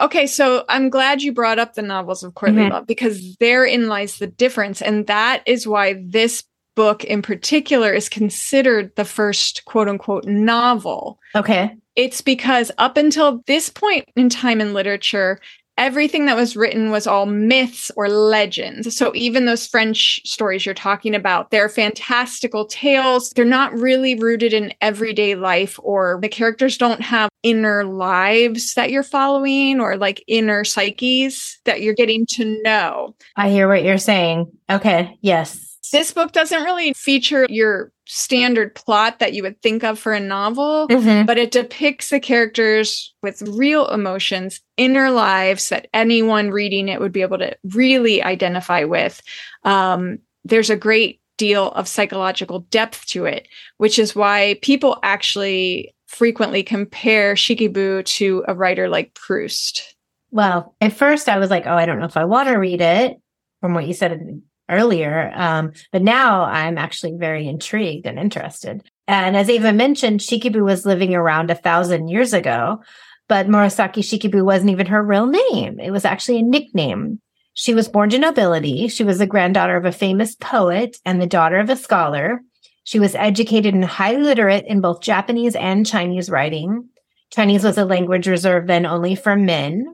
Okay, 0.00 0.26
so 0.26 0.64
I'm 0.68 0.90
glad 0.90 1.22
you 1.22 1.32
brought 1.32 1.60
up 1.60 1.74
the 1.74 1.82
novels 1.82 2.24
of 2.24 2.34
courtly 2.34 2.62
mm-hmm. 2.62 2.72
Love 2.72 2.86
because 2.86 3.36
therein 3.36 3.88
lies 3.88 4.18
the 4.18 4.26
difference. 4.26 4.82
And 4.82 5.06
that 5.06 5.42
is 5.46 5.66
why 5.66 6.02
this 6.04 6.42
book 6.74 7.04
in 7.04 7.22
particular 7.22 7.92
is 7.92 8.08
considered 8.08 8.94
the 8.96 9.04
first 9.04 9.64
quote 9.64 9.88
unquote 9.88 10.24
novel. 10.24 11.20
Okay. 11.34 11.76
It's 11.96 12.20
because 12.20 12.70
up 12.78 12.96
until 12.96 13.42
this 13.46 13.68
point 13.68 14.08
in 14.16 14.28
time 14.28 14.60
in 14.60 14.72
literature, 14.72 15.38
everything 15.78 16.26
that 16.26 16.36
was 16.36 16.56
written 16.56 16.90
was 16.90 17.06
all 17.06 17.26
myths 17.26 17.90
or 17.96 18.08
legends. 18.08 18.94
So 18.96 19.12
even 19.14 19.46
those 19.46 19.66
French 19.66 20.20
stories 20.24 20.66
you're 20.66 20.74
talking 20.74 21.14
about, 21.14 21.50
they're 21.50 21.68
fantastical 21.68 22.66
tales. 22.66 23.30
They're 23.30 23.44
not 23.44 23.72
really 23.72 24.14
rooted 24.14 24.52
in 24.52 24.74
everyday 24.80 25.34
life 25.34 25.78
or 25.82 26.18
the 26.20 26.28
characters 26.28 26.76
don't 26.76 27.00
have 27.00 27.30
inner 27.42 27.84
lives 27.84 28.74
that 28.74 28.90
you're 28.90 29.02
following 29.02 29.80
or 29.80 29.96
like 29.96 30.22
inner 30.26 30.64
psyches 30.64 31.58
that 31.64 31.80
you're 31.80 31.94
getting 31.94 32.26
to 32.26 32.62
know. 32.62 33.14
I 33.36 33.50
hear 33.50 33.66
what 33.66 33.82
you're 33.82 33.98
saying. 33.98 34.52
Okay. 34.70 35.18
Yes. 35.20 35.71
This 35.90 36.12
book 36.12 36.32
doesn't 36.32 36.62
really 36.62 36.92
feature 36.92 37.46
your 37.48 37.92
standard 38.06 38.74
plot 38.74 39.18
that 39.18 39.32
you 39.32 39.42
would 39.42 39.60
think 39.62 39.82
of 39.82 39.98
for 39.98 40.12
a 40.12 40.20
novel, 40.20 40.86
mm-hmm. 40.88 41.26
but 41.26 41.38
it 41.38 41.50
depicts 41.50 42.10
the 42.10 42.20
characters 42.20 43.12
with 43.22 43.42
real 43.42 43.88
emotions, 43.88 44.60
inner 44.76 45.10
lives 45.10 45.68
that 45.70 45.88
anyone 45.92 46.50
reading 46.50 46.88
it 46.88 47.00
would 47.00 47.12
be 47.12 47.22
able 47.22 47.38
to 47.38 47.56
really 47.72 48.22
identify 48.22 48.84
with. 48.84 49.22
Um, 49.64 50.18
there's 50.44 50.70
a 50.70 50.76
great 50.76 51.20
deal 51.36 51.70
of 51.72 51.88
psychological 51.88 52.60
depth 52.70 53.06
to 53.06 53.24
it, 53.24 53.48
which 53.78 53.98
is 53.98 54.14
why 54.14 54.58
people 54.62 54.98
actually 55.02 55.94
frequently 56.06 56.62
compare 56.62 57.34
Shikibu 57.34 58.04
to 58.04 58.44
a 58.46 58.54
writer 58.54 58.88
like 58.88 59.14
Proust. 59.14 59.96
Well, 60.30 60.74
at 60.80 60.92
first 60.92 61.28
I 61.28 61.38
was 61.38 61.50
like, 61.50 61.66
oh, 61.66 61.74
I 61.74 61.86
don't 61.86 61.98
know 61.98 62.06
if 62.06 62.16
I 62.16 62.24
want 62.24 62.48
to 62.48 62.56
read 62.56 62.80
it 62.80 63.16
from 63.60 63.74
what 63.74 63.86
you 63.86 63.94
said 63.94 64.42
earlier. 64.72 65.32
Um, 65.34 65.72
but 65.92 66.02
now 66.02 66.44
I'm 66.44 66.78
actually 66.78 67.12
very 67.16 67.46
intrigued 67.46 68.06
and 68.06 68.18
interested. 68.18 68.82
And 69.06 69.36
as 69.36 69.48
Ava 69.48 69.72
mentioned, 69.72 70.20
Shikibu 70.20 70.64
was 70.64 70.86
living 70.86 71.14
around 71.14 71.50
a 71.50 71.54
thousand 71.54 72.08
years 72.08 72.32
ago, 72.32 72.82
but 73.28 73.48
Murasaki 73.48 74.02
Shikibu 74.02 74.44
wasn't 74.44 74.70
even 74.70 74.86
her 74.86 75.02
real 75.02 75.26
name. 75.26 75.78
It 75.78 75.90
was 75.90 76.04
actually 76.04 76.38
a 76.38 76.42
nickname. 76.42 77.20
She 77.54 77.74
was 77.74 77.88
born 77.88 78.10
to 78.10 78.18
nobility. 78.18 78.88
She 78.88 79.04
was 79.04 79.18
the 79.18 79.26
granddaughter 79.26 79.76
of 79.76 79.84
a 79.84 79.92
famous 79.92 80.34
poet 80.34 80.96
and 81.04 81.20
the 81.20 81.26
daughter 81.26 81.58
of 81.58 81.68
a 81.68 81.76
scholar. 81.76 82.40
She 82.84 82.98
was 82.98 83.14
educated 83.14 83.74
and 83.74 83.84
highly 83.84 84.22
literate 84.22 84.64
in 84.66 84.80
both 84.80 85.02
Japanese 85.02 85.54
and 85.54 85.86
Chinese 85.86 86.30
writing. 86.30 86.88
Chinese 87.30 87.64
was 87.64 87.78
a 87.78 87.84
language 87.84 88.26
reserved 88.26 88.68
then 88.68 88.86
only 88.86 89.14
for 89.14 89.36
men. 89.36 89.86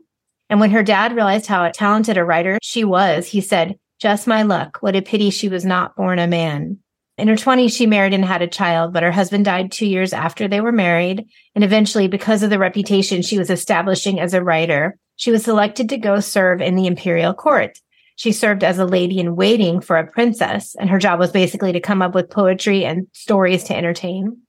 And 0.50 0.60
when 0.60 0.70
her 0.70 0.82
dad 0.82 1.14
realized 1.14 1.46
how 1.46 1.69
talented 1.70 2.16
a 2.16 2.25
writer 2.25 2.58
she 2.62 2.84
was, 2.84 3.26
he 3.26 3.40
said, 3.40 3.78
just 3.99 4.27
my 4.27 4.43
luck. 4.43 4.79
What 4.81 4.97
a 4.97 5.03
pity 5.03 5.31
she 5.31 5.49
was 5.49 5.65
not 5.65 5.97
born 5.97 6.19
a 6.19 6.27
man. 6.27 6.79
In 7.17 7.27
her 7.27 7.35
20s, 7.35 7.77
she 7.77 7.87
married 7.87 8.15
and 8.15 8.25
had 8.25 8.43
a 8.43 8.47
child, 8.47 8.93
but 8.93 9.03
her 9.03 9.11
husband 9.11 9.45
died 9.45 9.73
two 9.73 9.87
years 9.87 10.12
after 10.12 10.47
they 10.47 10.61
were 10.61 10.71
married. 10.71 11.27
And 11.56 11.65
eventually, 11.65 12.06
because 12.06 12.45
of 12.45 12.50
the 12.50 12.61
reputation 12.61 13.23
she 13.23 13.39
was 13.39 13.50
establishing 13.50 14.21
as 14.21 14.35
a 14.35 14.43
writer, 14.43 14.97
she 15.17 15.33
was 15.33 15.43
selected 15.43 15.89
to 15.89 15.99
go 15.99 16.21
serve 16.21 16.61
in 16.62 16.77
the 16.77 16.87
imperial 16.87 17.35
court. 17.35 17.77
She 18.15 18.31
served 18.31 18.62
as 18.62 18.79
a 18.79 18.85
lady 18.85 19.19
in 19.19 19.35
waiting 19.35 19.81
for 19.81 19.97
a 19.97 20.06
princess, 20.06 20.77
and 20.79 20.89
her 20.89 20.99
job 20.99 21.19
was 21.19 21.33
basically 21.33 21.73
to 21.73 21.81
come 21.81 22.03
up 22.03 22.15
with 22.15 22.31
poetry 22.31 22.85
and 22.85 23.09
stories 23.12 23.65
to 23.65 23.77
entertain. 23.77 24.43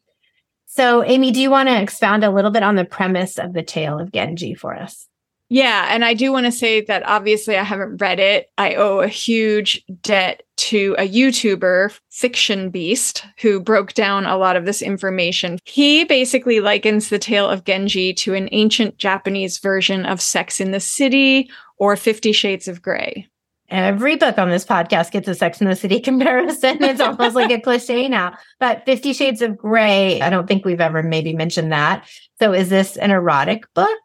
So, 0.68 1.04
Amy, 1.04 1.32
do 1.32 1.42
you 1.42 1.50
want 1.50 1.70
to 1.70 1.82
expound 1.82 2.24
a 2.24 2.30
little 2.30 2.52
bit 2.52 2.62
on 2.62 2.76
the 2.76 2.86
premise 2.86 3.40
of 3.40 3.54
the 3.54 3.64
tale 3.64 4.00
of 4.00 4.12
Genji 4.12 4.54
for 4.54 4.76
us? 4.76 5.09
Yeah. 5.50 5.88
And 5.90 6.06
I 6.06 6.14
do 6.14 6.32
want 6.32 6.46
to 6.46 6.52
say 6.52 6.82
that 6.82 7.04
obviously 7.08 7.58
I 7.58 7.64
haven't 7.64 7.98
read 7.98 8.20
it. 8.20 8.52
I 8.58 8.76
owe 8.76 9.00
a 9.00 9.08
huge 9.08 9.84
debt 10.04 10.44
to 10.58 10.96
a 11.00 11.10
YouTuber, 11.10 11.98
Fiction 12.12 12.70
Beast, 12.70 13.26
who 13.42 13.60
broke 13.60 13.94
down 13.94 14.26
a 14.26 14.38
lot 14.38 14.56
of 14.56 14.66
this 14.66 14.84
information. 14.84 15.58
He 15.66 16.04
basically 16.04 16.60
likens 16.60 17.10
the 17.10 17.18
tale 17.18 17.50
of 17.50 17.66
Genji 17.66 18.14
to 18.16 18.36
an 18.36 18.48
ancient 18.52 18.98
Japanese 18.98 19.58
version 19.58 20.06
of 20.06 20.22
Sex 20.22 20.60
in 20.60 20.72
the 20.72 20.80
City 20.80 21.50
or 21.78 21.96
Fifty 21.96 22.32
Shades 22.32 22.68
of 22.68 22.82
Grey. 22.82 23.28
Every 23.70 24.18
book 24.18 24.38
on 24.38 24.50
this 24.50 24.66
podcast 24.66 25.12
gets 25.12 25.28
a 25.28 25.36
Sex 25.36 25.62
in 25.62 25.68
the 25.68 25.76
City 25.76 26.00
comparison. 26.02 26.84
It's 26.84 27.02
almost 27.02 27.36
like 27.36 27.52
a 27.52 27.62
cliche 27.62 28.08
now. 28.08 28.38
But 28.60 28.86
Fifty 28.86 29.14
Shades 29.14 29.42
of 29.42 29.58
Grey, 29.58 30.22
I 30.22 30.30
don't 30.30 30.48
think 30.48 30.64
we've 30.64 30.82
ever 30.82 31.02
maybe 31.02 31.34
mentioned 31.34 31.72
that. 31.72 32.08
So 32.40 32.54
is 32.54 32.70
this 32.70 32.98
an 32.98 33.10
erotic 33.10 33.64
book? 33.74 33.98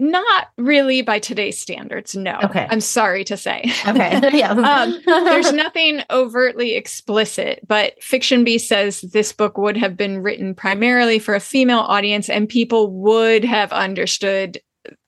Not 0.00 0.48
really 0.56 1.02
by 1.02 1.18
today's 1.18 1.60
standards. 1.60 2.16
No. 2.16 2.38
Okay. 2.42 2.66
I'm 2.70 2.80
sorry 2.80 3.22
to 3.24 3.36
say. 3.36 3.70
Okay. 3.86 4.30
yeah. 4.32 4.52
um, 4.52 4.98
there's 5.04 5.52
nothing 5.52 6.02
overtly 6.10 6.74
explicit, 6.74 7.60
but 7.68 8.02
Fiction 8.02 8.42
Beast 8.42 8.66
says 8.66 9.02
this 9.02 9.32
book 9.34 9.58
would 9.58 9.76
have 9.76 9.98
been 9.98 10.22
written 10.22 10.54
primarily 10.54 11.18
for 11.18 11.34
a 11.34 11.40
female 11.40 11.80
audience 11.80 12.30
and 12.30 12.48
people 12.48 12.90
would 12.90 13.44
have 13.44 13.72
understood 13.72 14.58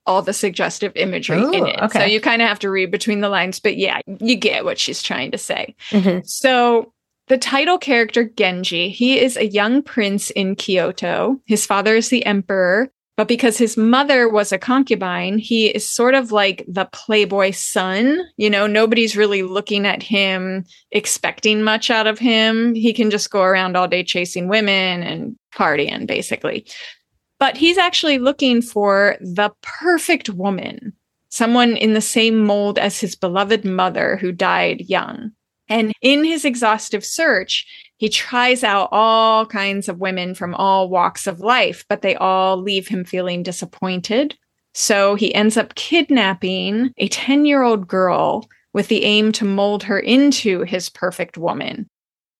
all 0.04 0.20
the 0.20 0.34
suggestive 0.34 0.92
imagery 0.94 1.40
Ooh, 1.40 1.52
in 1.52 1.66
it. 1.66 1.80
Okay. 1.80 2.00
So 2.00 2.04
you 2.04 2.20
kind 2.20 2.42
of 2.42 2.48
have 2.48 2.58
to 2.58 2.70
read 2.70 2.90
between 2.90 3.20
the 3.20 3.30
lines, 3.30 3.60
but 3.60 3.78
yeah, 3.78 4.00
you 4.20 4.36
get 4.36 4.64
what 4.64 4.78
she's 4.78 5.02
trying 5.02 5.30
to 5.30 5.38
say. 5.38 5.74
Mm-hmm. 5.90 6.20
So 6.24 6.92
the 7.28 7.38
title 7.38 7.78
character 7.78 8.24
Genji, 8.24 8.90
he 8.90 9.18
is 9.18 9.38
a 9.38 9.46
young 9.46 9.82
prince 9.82 10.30
in 10.30 10.54
Kyoto. 10.54 11.40
His 11.46 11.64
father 11.64 11.96
is 11.96 12.10
the 12.10 12.26
emperor. 12.26 12.90
But 13.16 13.28
because 13.28 13.58
his 13.58 13.76
mother 13.76 14.28
was 14.28 14.52
a 14.52 14.58
concubine, 14.58 15.36
he 15.36 15.66
is 15.66 15.88
sort 15.88 16.14
of 16.14 16.32
like 16.32 16.64
the 16.66 16.88
playboy 16.92 17.50
son. 17.50 18.22
You 18.38 18.48
know, 18.48 18.66
nobody's 18.66 19.16
really 19.16 19.42
looking 19.42 19.86
at 19.86 20.02
him, 20.02 20.64
expecting 20.92 21.62
much 21.62 21.90
out 21.90 22.06
of 22.06 22.18
him. 22.18 22.74
He 22.74 22.92
can 22.94 23.10
just 23.10 23.30
go 23.30 23.42
around 23.42 23.76
all 23.76 23.86
day 23.86 24.02
chasing 24.02 24.48
women 24.48 25.02
and 25.02 25.36
partying, 25.54 26.06
basically. 26.06 26.66
But 27.38 27.56
he's 27.56 27.76
actually 27.76 28.18
looking 28.18 28.62
for 28.62 29.16
the 29.20 29.50
perfect 29.60 30.30
woman, 30.30 30.94
someone 31.28 31.76
in 31.76 31.92
the 31.92 32.00
same 32.00 32.38
mold 32.38 32.78
as 32.78 32.98
his 32.98 33.14
beloved 33.14 33.64
mother 33.64 34.16
who 34.16 34.32
died 34.32 34.82
young. 34.88 35.32
And 35.68 35.92
in 36.00 36.24
his 36.24 36.44
exhaustive 36.44 37.04
search, 37.04 37.66
He 38.02 38.08
tries 38.08 38.64
out 38.64 38.88
all 38.90 39.46
kinds 39.46 39.88
of 39.88 40.00
women 40.00 40.34
from 40.34 40.56
all 40.56 40.90
walks 40.90 41.28
of 41.28 41.38
life, 41.38 41.84
but 41.88 42.02
they 42.02 42.16
all 42.16 42.56
leave 42.56 42.88
him 42.88 43.04
feeling 43.04 43.44
disappointed. 43.44 44.36
So 44.74 45.14
he 45.14 45.32
ends 45.32 45.56
up 45.56 45.76
kidnapping 45.76 46.92
a 46.98 47.06
10 47.06 47.44
year 47.46 47.62
old 47.62 47.86
girl 47.86 48.48
with 48.72 48.88
the 48.88 49.04
aim 49.04 49.30
to 49.30 49.44
mold 49.44 49.84
her 49.84 50.00
into 50.00 50.62
his 50.62 50.88
perfect 50.88 51.38
woman. 51.38 51.88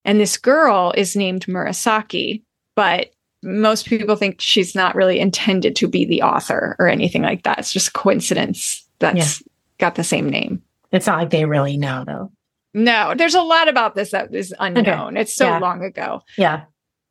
And 0.03 0.19
this 0.19 0.35
girl 0.35 0.93
is 0.97 1.15
named 1.15 1.45
Murasaki, 1.45 2.43
but 2.75 3.11
most 3.41 3.85
people 3.85 4.17
think 4.17 4.41
she's 4.41 4.75
not 4.75 4.95
really 4.95 5.21
intended 5.21 5.77
to 5.77 5.87
be 5.87 6.03
the 6.03 6.23
author 6.23 6.75
or 6.77 6.89
anything 6.89 7.21
like 7.21 7.43
that. 7.43 7.59
It's 7.59 7.71
just 7.71 7.93
coincidence 7.93 8.85
that's 8.99 9.39
yeah. 9.39 9.47
got 9.77 9.95
the 9.95 10.03
same 10.03 10.29
name. 10.29 10.61
It's 10.91 11.07
not 11.07 11.19
like 11.19 11.29
they 11.29 11.45
really 11.45 11.77
know, 11.77 12.03
though. 12.05 12.33
No, 12.73 13.13
there's 13.15 13.35
a 13.35 13.41
lot 13.41 13.67
about 13.67 13.95
this 13.95 14.11
that 14.11 14.33
is 14.33 14.53
unknown. 14.59 15.13
Okay. 15.13 15.21
It's 15.21 15.35
so 15.35 15.45
yeah. 15.45 15.59
long 15.59 15.83
ago. 15.83 16.21
Yeah. 16.37 16.63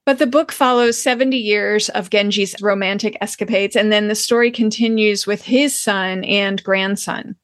But 0.05 0.19
the 0.19 0.27
book 0.27 0.51
follows 0.51 1.01
70 1.01 1.37
years 1.37 1.89
of 1.91 2.11
Genji's 2.11 2.61
romantic 2.61 3.17
escapades, 3.21 3.77
and 3.77 3.93
then 3.93 4.09
the 4.09 4.17
story 4.17 4.51
continues 4.51 5.27
with 5.27 5.43
his 5.43 5.77
son 5.77 6.25
and 6.25 6.63
grandson. 6.65 7.37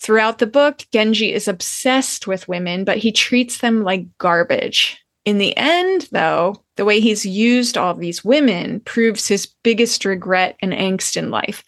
Throughout 0.00 0.38
the 0.38 0.46
book, 0.46 0.84
Genji 0.92 1.32
is 1.32 1.48
obsessed 1.48 2.26
with 2.26 2.48
women, 2.48 2.84
but 2.84 2.98
he 2.98 3.10
treats 3.10 3.58
them 3.58 3.82
like 3.82 4.06
garbage. 4.18 5.02
In 5.24 5.38
the 5.38 5.56
end, 5.56 6.08
though, 6.12 6.62
the 6.76 6.84
way 6.84 7.00
he's 7.00 7.26
used 7.26 7.76
all 7.76 7.94
these 7.94 8.24
women 8.24 8.80
proves 8.80 9.26
his 9.26 9.46
biggest 9.64 10.04
regret 10.04 10.56
and 10.60 10.72
angst 10.72 11.16
in 11.16 11.30
life. 11.30 11.64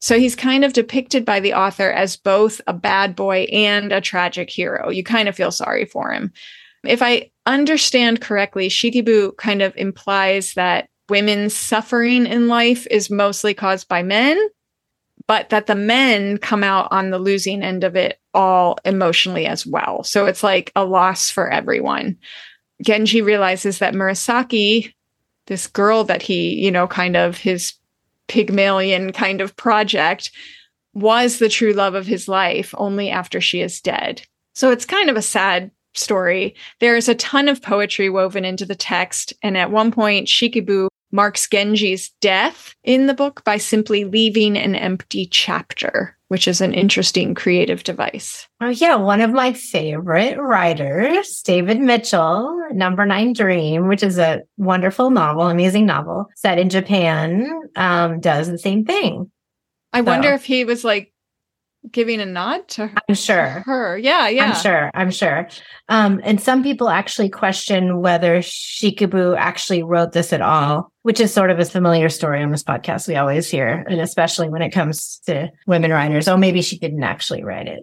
So 0.00 0.18
he's 0.18 0.34
kind 0.34 0.64
of 0.64 0.72
depicted 0.72 1.24
by 1.24 1.40
the 1.40 1.52
author 1.52 1.90
as 1.90 2.16
both 2.16 2.60
a 2.66 2.72
bad 2.72 3.14
boy 3.14 3.46
and 3.52 3.92
a 3.92 4.00
tragic 4.00 4.48
hero. 4.48 4.88
You 4.88 5.04
kind 5.04 5.28
of 5.28 5.36
feel 5.36 5.50
sorry 5.50 5.84
for 5.84 6.10
him. 6.10 6.32
If 6.84 7.02
I 7.02 7.30
understand 7.44 8.22
correctly, 8.22 8.68
Shikibu 8.68 9.36
kind 9.36 9.60
of 9.60 9.76
implies 9.76 10.54
that 10.54 10.88
women's 11.10 11.54
suffering 11.54 12.26
in 12.26 12.48
life 12.48 12.86
is 12.90 13.10
mostly 13.10 13.52
caused 13.52 13.88
by 13.88 14.02
men, 14.02 14.38
but 15.26 15.50
that 15.50 15.66
the 15.66 15.74
men 15.74 16.38
come 16.38 16.64
out 16.64 16.88
on 16.90 17.10
the 17.10 17.18
losing 17.18 17.62
end 17.62 17.84
of 17.84 17.96
it 17.96 18.18
all 18.32 18.78
emotionally 18.86 19.46
as 19.46 19.66
well. 19.66 20.02
So 20.02 20.24
it's 20.24 20.42
like 20.42 20.72
a 20.74 20.84
loss 20.84 21.30
for 21.30 21.50
everyone. 21.50 22.16
Genji 22.82 23.20
realizes 23.20 23.80
that 23.80 23.92
Murasaki, 23.92 24.94
this 25.46 25.66
girl 25.66 26.04
that 26.04 26.22
he, 26.22 26.54
you 26.54 26.70
know, 26.70 26.86
kind 26.86 27.16
of 27.16 27.36
his 27.36 27.74
Pygmalion 28.30 29.12
kind 29.12 29.40
of 29.40 29.56
project, 29.56 30.30
was 30.94 31.38
the 31.38 31.48
true 31.48 31.72
love 31.72 31.94
of 31.94 32.06
his 32.06 32.28
life 32.28 32.72
only 32.78 33.10
after 33.10 33.40
she 33.40 33.60
is 33.60 33.80
dead. 33.80 34.22
So 34.54 34.70
it's 34.70 34.84
kind 34.84 35.10
of 35.10 35.16
a 35.16 35.22
sad 35.22 35.70
story. 35.94 36.54
There's 36.78 37.08
a 37.08 37.14
ton 37.16 37.48
of 37.48 37.60
poetry 37.60 38.08
woven 38.08 38.44
into 38.44 38.64
the 38.64 38.76
text. 38.76 39.32
And 39.42 39.56
at 39.56 39.72
one 39.72 39.90
point, 39.90 40.28
Shikibu 40.28 40.88
marks 41.10 41.48
Genji's 41.48 42.10
death 42.20 42.74
in 42.84 43.06
the 43.06 43.14
book 43.14 43.42
by 43.44 43.56
simply 43.56 44.04
leaving 44.04 44.56
an 44.56 44.76
empty 44.76 45.26
chapter, 45.26 46.16
which 46.30 46.46
is 46.46 46.60
an 46.60 46.72
interesting 46.72 47.34
creative 47.34 47.82
device. 47.82 48.46
Oh, 48.60 48.68
yeah. 48.68 48.94
One 48.94 49.20
of 49.20 49.32
my 49.32 49.52
favorite 49.52 50.38
writers, 50.38 51.42
David 51.42 51.80
Mitchell, 51.80 52.56
Number 52.70 53.04
Nine 53.04 53.32
Dream, 53.32 53.88
which 53.88 54.04
is 54.04 54.16
a 54.16 54.42
wonderful 54.56 55.10
novel, 55.10 55.48
amazing 55.48 55.86
novel 55.86 56.26
set 56.36 56.56
in 56.56 56.68
Japan, 56.68 57.62
um, 57.74 58.20
does 58.20 58.46
the 58.46 58.58
same 58.58 58.84
thing. 58.84 59.28
I 59.92 60.02
so. 60.02 60.04
wonder 60.04 60.32
if 60.32 60.44
he 60.44 60.64
was 60.64 60.84
like 60.84 61.12
giving 61.90 62.20
a 62.20 62.26
nod 62.26 62.68
to 62.68 62.88
her. 62.88 62.98
I'm 63.08 63.14
sure. 63.14 63.62
Her. 63.64 63.98
Yeah, 63.98 64.28
yeah. 64.28 64.46
I'm 64.46 64.54
sure. 64.54 64.90
I'm 64.94 65.10
sure. 65.10 65.48
Um, 65.88 66.20
and 66.24 66.40
some 66.40 66.62
people 66.62 66.88
actually 66.88 67.28
question 67.28 68.00
whether 68.00 68.38
Shikibu 68.38 69.36
actually 69.36 69.82
wrote 69.82 70.12
this 70.12 70.32
at 70.32 70.42
all, 70.42 70.92
which 71.02 71.20
is 71.20 71.32
sort 71.32 71.50
of 71.50 71.58
a 71.58 71.64
familiar 71.64 72.08
story 72.08 72.42
on 72.42 72.50
this 72.50 72.64
podcast 72.64 73.08
we 73.08 73.16
always 73.16 73.50
hear, 73.50 73.84
and 73.88 74.00
especially 74.00 74.48
when 74.48 74.62
it 74.62 74.70
comes 74.70 75.20
to 75.26 75.50
women 75.66 75.90
writers. 75.90 76.28
Oh, 76.28 76.36
maybe 76.36 76.62
she 76.62 76.78
didn't 76.78 77.02
actually 77.02 77.44
write 77.44 77.68
it. 77.68 77.80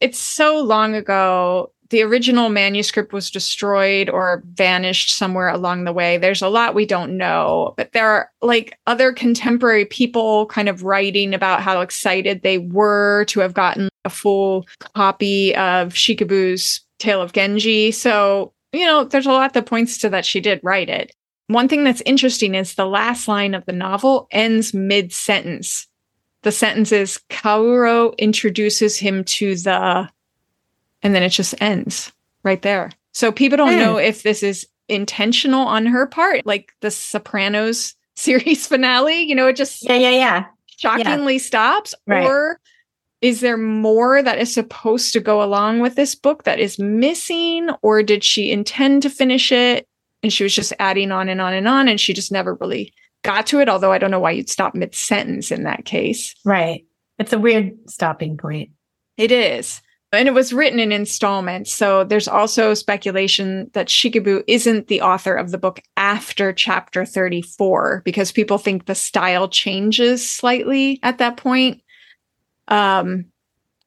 It's 0.00 0.18
so 0.18 0.60
long 0.60 0.94
ago 0.94 1.72
the 1.94 2.02
original 2.02 2.48
manuscript 2.48 3.12
was 3.12 3.30
destroyed 3.30 4.10
or 4.10 4.42
vanished 4.54 5.14
somewhere 5.16 5.48
along 5.48 5.84
the 5.84 5.92
way. 5.92 6.18
There's 6.18 6.42
a 6.42 6.48
lot 6.48 6.74
we 6.74 6.86
don't 6.86 7.16
know, 7.16 7.72
but 7.76 7.92
there 7.92 8.08
are 8.08 8.32
like 8.42 8.76
other 8.88 9.12
contemporary 9.12 9.84
people 9.84 10.46
kind 10.46 10.68
of 10.68 10.82
writing 10.82 11.32
about 11.32 11.62
how 11.62 11.82
excited 11.82 12.42
they 12.42 12.58
were 12.58 13.26
to 13.26 13.38
have 13.38 13.54
gotten 13.54 13.88
a 14.04 14.10
full 14.10 14.66
copy 14.96 15.54
of 15.54 15.92
Shikibu's 15.92 16.80
Tale 16.98 17.22
of 17.22 17.32
Genji. 17.32 17.92
So, 17.92 18.52
you 18.72 18.84
know, 18.86 19.04
there's 19.04 19.26
a 19.26 19.30
lot 19.30 19.52
that 19.52 19.66
points 19.66 19.96
to 19.98 20.08
that 20.08 20.26
she 20.26 20.40
did 20.40 20.58
write 20.64 20.88
it. 20.88 21.14
One 21.46 21.68
thing 21.68 21.84
that's 21.84 22.02
interesting 22.04 22.56
is 22.56 22.74
the 22.74 22.86
last 22.86 23.28
line 23.28 23.54
of 23.54 23.64
the 23.66 23.72
novel 23.72 24.26
ends 24.32 24.74
mid 24.74 25.12
sentence. 25.12 25.86
The 26.42 26.50
sentence 26.50 26.90
is 26.90 27.20
Kaoru 27.30 28.18
introduces 28.18 28.98
him 28.98 29.22
to 29.24 29.54
the 29.54 30.10
and 31.04 31.14
then 31.14 31.22
it 31.22 31.28
just 31.28 31.54
ends 31.60 32.10
right 32.42 32.62
there. 32.62 32.90
So 33.12 33.30
people 33.30 33.56
don't 33.56 33.74
mm. 33.74 33.78
know 33.78 33.96
if 33.98 34.24
this 34.24 34.42
is 34.42 34.66
intentional 34.88 35.66
on 35.66 35.86
her 35.86 36.06
part, 36.06 36.44
like 36.44 36.72
the 36.80 36.90
Sopranos 36.90 37.94
series 38.16 38.66
finale. 38.66 39.22
You 39.22 39.36
know, 39.36 39.46
it 39.46 39.56
just 39.56 39.84
yeah, 39.84 39.96
yeah, 39.96 40.10
yeah, 40.10 40.44
shockingly 40.78 41.34
yeah. 41.34 41.40
stops, 41.40 41.94
right. 42.06 42.26
or 42.26 42.58
is 43.20 43.40
there 43.40 43.56
more 43.56 44.22
that 44.22 44.38
is 44.38 44.52
supposed 44.52 45.12
to 45.12 45.20
go 45.20 45.42
along 45.42 45.80
with 45.80 45.94
this 45.94 46.14
book 46.14 46.44
that 46.44 46.58
is 46.58 46.78
missing, 46.78 47.70
or 47.82 48.02
did 48.02 48.24
she 48.24 48.50
intend 48.50 49.02
to 49.02 49.10
finish 49.10 49.52
it 49.52 49.86
and 50.22 50.32
she 50.32 50.42
was 50.42 50.54
just 50.54 50.72
adding 50.78 51.12
on 51.12 51.28
and 51.28 51.40
on 51.40 51.52
and 51.52 51.68
on, 51.68 51.86
and 51.86 52.00
she 52.00 52.12
just 52.12 52.32
never 52.32 52.54
really 52.54 52.92
got 53.22 53.46
to 53.46 53.60
it? 53.60 53.68
Although 53.68 53.92
I 53.92 53.98
don't 53.98 54.10
know 54.10 54.20
why 54.20 54.32
you'd 54.32 54.50
stop 54.50 54.74
mid 54.74 54.94
sentence 54.94 55.50
in 55.50 55.64
that 55.64 55.84
case. 55.84 56.34
Right. 56.44 56.84
It's 57.18 57.32
a 57.32 57.38
weird 57.38 57.72
stopping 57.88 58.36
point. 58.36 58.70
It 59.16 59.30
is. 59.30 59.80
And 60.14 60.28
it 60.28 60.34
was 60.34 60.52
written 60.52 60.78
in 60.78 60.92
installments. 60.92 61.72
So 61.72 62.04
there's 62.04 62.28
also 62.28 62.74
speculation 62.74 63.70
that 63.74 63.88
Shikibu 63.88 64.42
isn't 64.46 64.88
the 64.88 65.00
author 65.00 65.34
of 65.34 65.50
the 65.50 65.58
book 65.58 65.80
after 65.96 66.52
chapter 66.52 67.04
34 67.04 68.02
because 68.04 68.32
people 68.32 68.58
think 68.58 68.86
the 68.86 68.94
style 68.94 69.48
changes 69.48 70.28
slightly 70.28 70.98
at 71.02 71.18
that 71.18 71.36
point. 71.36 71.82
Um, 72.68 73.26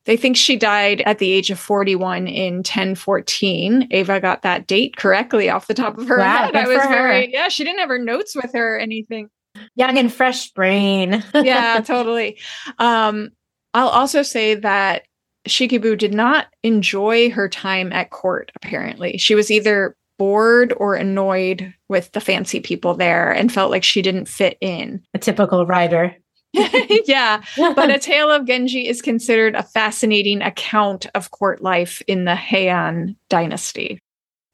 they 0.05 0.15
think 0.15 0.37
she 0.37 0.55
died 0.55 1.01
at 1.01 1.19
the 1.19 1.31
age 1.31 1.51
of 1.51 1.59
41 1.59 2.27
in 2.27 2.55
1014. 2.57 3.89
Ava 3.91 4.21
got 4.21 4.41
that 4.43 4.65
date 4.65 4.95
correctly 4.95 5.49
off 5.49 5.67
the 5.67 5.73
top 5.73 5.97
of 5.97 6.07
her 6.07 6.17
wow, 6.17 6.45
head. 6.45 6.55
I 6.55 6.65
was 6.65 6.77
very, 6.87 7.31
yeah, 7.33 7.49
she 7.49 7.65
didn't 7.65 7.79
have 7.79 7.89
her 7.89 7.99
notes 7.99 8.33
with 8.33 8.53
her 8.53 8.75
or 8.75 8.79
anything. 8.79 9.29
Young 9.75 9.97
and 9.97 10.11
fresh 10.11 10.49
brain. 10.51 11.23
yeah, 11.33 11.81
totally. 11.81 12.39
Um, 12.79 13.31
I'll 13.73 13.89
also 13.89 14.21
say 14.21 14.55
that 14.55 15.03
Shikibu 15.47 15.97
did 15.97 16.13
not 16.13 16.47
enjoy 16.63 17.29
her 17.31 17.49
time 17.49 17.91
at 17.91 18.09
court, 18.09 18.51
apparently. 18.55 19.17
She 19.17 19.35
was 19.35 19.51
either 19.51 19.95
bored 20.17 20.73
or 20.77 20.95
annoyed 20.95 21.73
with 21.89 22.11
the 22.11 22.21
fancy 22.21 22.59
people 22.59 22.95
there 22.95 23.31
and 23.31 23.51
felt 23.51 23.71
like 23.71 23.83
she 23.83 24.01
didn't 24.01 24.27
fit 24.27 24.57
in. 24.61 25.03
A 25.13 25.19
typical 25.19 25.65
writer. 25.65 26.15
yeah. 26.53 27.41
But 27.57 27.89
A 27.89 27.99
Tale 27.99 28.31
of 28.31 28.45
Genji 28.45 28.87
is 28.87 29.01
considered 29.01 29.55
a 29.55 29.63
fascinating 29.63 30.41
account 30.41 31.05
of 31.13 31.31
court 31.31 31.61
life 31.61 32.01
in 32.07 32.25
the 32.25 32.33
Heian 32.33 33.15
dynasty. 33.29 33.99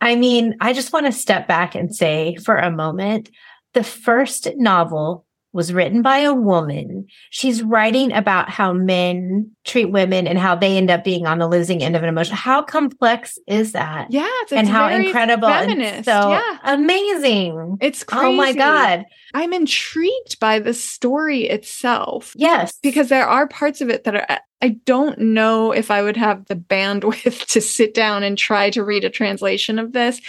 I 0.02 0.16
mean, 0.16 0.58
I 0.60 0.74
just 0.74 0.92
want 0.92 1.06
to 1.06 1.14
step 1.14 1.48
back 1.48 1.76
and 1.76 1.96
say 1.96 2.36
for 2.44 2.58
a 2.58 2.72
moment 2.72 3.30
the 3.74 3.84
first 3.84 4.50
novel 4.58 5.26
was 5.54 5.72
written 5.72 6.02
by 6.02 6.18
a 6.18 6.34
woman. 6.34 7.08
She's 7.30 7.62
writing 7.62 8.12
about 8.12 8.50
how 8.50 8.74
men 8.74 9.52
treat 9.64 9.86
women 9.86 10.28
and 10.28 10.38
how 10.38 10.56
they 10.56 10.76
end 10.76 10.90
up 10.90 11.04
being 11.04 11.28
on 11.28 11.38
the 11.38 11.48
losing 11.48 11.84
end 11.84 11.96
of 11.96 12.02
an 12.02 12.10
emotion. 12.10 12.36
How 12.36 12.64
complex 12.64 13.38
is 13.48 13.72
that? 13.74 14.08
Yeah, 14.10 14.28
it's, 14.42 14.52
and 14.52 14.68
how 14.68 14.90
incredible 14.90 15.48
feminist. 15.48 15.94
and 15.94 16.06
so 16.06 16.32
yeah. 16.32 16.58
amazing. 16.64 17.78
It's 17.82 18.04
crazy. 18.04 18.26
Oh 18.26 18.34
my 18.34 18.54
god. 18.54 19.06
I'm 19.36 19.54
intrigued 19.54 20.40
by 20.40 20.60
the 20.60 20.74
story 20.74 21.44
itself. 21.44 22.34
Yes. 22.36 22.74
Because 22.82 23.10
there 23.10 23.28
are 23.28 23.48
parts 23.48 23.80
of 23.80 23.90
it 23.90 24.04
that 24.04 24.16
are 24.16 24.40
I 24.64 24.70
don't 24.86 25.20
know 25.20 25.74
if 25.74 25.92
I 25.92 26.02
would 26.02 26.16
have 26.16 26.46
the 26.46 26.56
bandwidth 26.56 27.48
to 27.52 27.60
sit 27.60 27.94
down 27.94 28.24
and 28.24 28.38
try 28.38 28.70
to 28.70 28.84
read 28.84 29.04
a 29.04 29.10
translation 29.10 29.78
of 29.78 29.92
this 29.92 30.22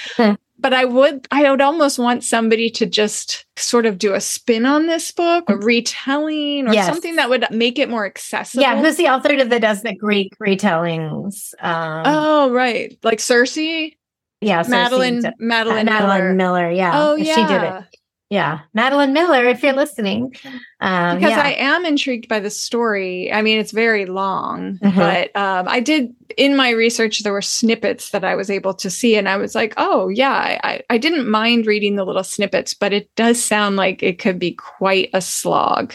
but 0.59 0.73
I 0.73 0.85
would 0.85 1.27
I 1.31 1.51
would 1.51 1.61
almost 1.61 1.99
want 1.99 2.25
somebody 2.25 2.71
to 2.71 2.87
just 2.87 3.45
sort 3.57 3.87
of 3.87 3.99
do 3.99 4.15
a 4.15 4.21
spin 4.21 4.67
on 4.67 4.87
this 4.87 5.11
book, 5.13 5.45
a 5.49 5.57
retelling 5.57 6.69
or 6.69 6.73
yes. 6.73 6.87
something 6.87 7.17
that 7.17 7.29
would 7.29 7.47
make 7.51 7.79
it 7.79 7.91
more 7.91 8.07
accessible. 8.07 8.63
Yeah, 8.63 8.81
who's 8.81 8.97
the 8.97 9.09
author 9.09 9.45
that 9.45 9.61
does 9.61 9.83
the 9.83 9.95
Greek 9.95 10.37
retellings? 10.39 11.55
Um, 11.61 12.03
oh, 12.07 12.51
right. 12.53 12.97
Like 13.03 13.21
Circe? 13.21 13.57
Yeah, 13.57 14.63
Madeline 14.69 15.23
Madeline 15.39 15.87
Madeline 15.87 16.37
Miller. 16.37 16.63
Miller. 16.63 16.71
yeah. 16.71 16.93
Oh, 16.95 17.17
yeah. 17.17 17.35
She 17.35 17.47
did 17.47 17.63
it. 17.63 18.01
Yeah. 18.35 18.61
Madeline 18.75 19.13
Miller, 19.13 19.45
if 19.47 19.63
you're 19.63 19.73
listening. 19.75 20.35
Um, 20.81 21.19
because 21.19 21.31
yeah. 21.31 21.43
I 21.45 21.53
am 21.53 21.87
intrigued 21.87 22.27
by 22.29 22.41
the 22.41 22.51
story. 22.51 23.33
I 23.33 23.43
mean, 23.43 23.61
it's 23.61 23.71
very 23.71 24.07
long, 24.07 24.79
Mhm. 24.83 24.97
but 24.97 25.37
um, 25.41 25.69
I 25.69 25.79
did 25.79 26.13
in 26.37 26.57
my 26.57 26.71
research. 26.71 27.21
There 27.21 27.33
were 27.33 27.41
snippets 27.41 28.11
that 28.11 28.25
I 28.25 28.35
was 28.35 28.51
able 28.51 28.75
to 28.75 28.91
see, 28.91 29.15
and 29.15 29.29
I 29.29 29.37
was 29.37 29.55
like, 29.55 29.73
"Oh, 29.77 30.09
yeah." 30.09 30.33
I, 30.33 30.59
I, 30.65 30.83
I 30.91 30.99
didn't 30.99 31.31
mind 31.31 31.67
reading 31.67 31.95
the 31.95 32.05
little 32.05 32.25
snippets, 32.25 32.75
but 32.75 32.93
it 32.93 33.09
does 33.15 33.41
sound 33.41 33.77
like 33.77 34.03
it 34.03 34.19
could 34.19 34.41
be 34.41 34.53
quite 34.53 35.11
a 35.15 35.21
slog. 35.21 35.95